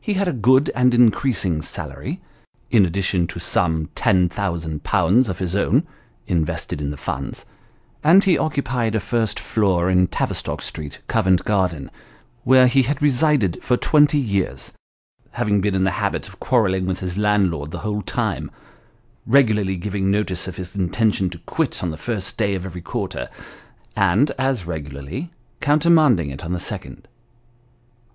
[0.00, 2.22] He had a good and increasing salary,
[2.70, 5.28] in addition to some 10,OOOZ.
[5.28, 5.86] of his own
[6.26, 7.44] (invested in the funds),
[8.02, 11.90] and he occupied a first floor in Tavistock Street, Covent Garden,
[12.44, 14.72] where he had resided for twenty years,
[15.32, 18.50] having been in the habit of quarrelling with his landlord the whole time:
[19.26, 22.80] regularly giving notice of his inten tion to quit on the first day of every
[22.80, 23.28] quarter,
[23.94, 25.30] and as regularly
[25.60, 27.06] counter manding it on the second.